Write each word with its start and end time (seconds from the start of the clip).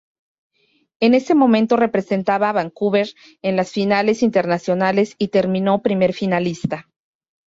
En 0.99 1.13
ese 1.13 1.35
momento 1.35 1.77
representaba 1.77 2.49
a 2.49 2.53
Vancouver 2.53 3.07
en 3.43 3.55
las 3.55 3.69
Finales 3.71 4.23
Internacionales 4.23 5.13
y 5.19 5.27
terminó 5.27 5.83
primer 5.83 6.13
finalista. 6.15 6.89